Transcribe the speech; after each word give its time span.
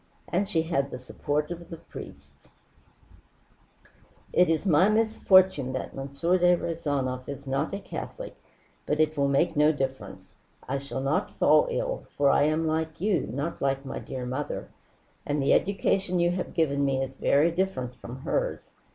And 0.29 0.47
she 0.47 0.63
had 0.63 0.89
the 0.89 0.97
support 0.97 1.51
of 1.51 1.69
the 1.69 1.77
priests." 1.77 2.49
"It 4.33 4.49
is 4.49 4.65
my 4.65 4.89
misfortune 4.89 5.73
that 5.73 5.93
M. 5.95 6.07
de 6.07 6.57
Rezanov 6.57 7.29
is 7.29 7.45
not 7.45 7.71
a 7.71 7.79
Catholic, 7.79 8.35
but 8.87 8.99
it 8.99 9.15
will 9.15 9.27
make 9.27 9.55
no 9.55 9.71
difference. 9.71 10.33
I 10.67 10.79
shall 10.79 11.01
not 11.01 11.37
fall 11.37 11.67
ill, 11.69 12.07
for 12.17 12.31
I 12.31 12.45
am 12.45 12.65
like 12.65 12.99
you, 12.99 13.27
not 13.31 13.61
like 13.61 13.85
my 13.85 13.99
dear 13.99 14.25
mother 14.25 14.69
and 15.23 15.39
the 15.39 15.53
education 15.53 16.19
you 16.19 16.31
have 16.31 16.55
given 16.55 16.83
me 16.83 17.03
is 17.03 17.17
very 17.17 17.51
different 17.51 17.93
from 17.97 18.21
hers. 18.21 18.71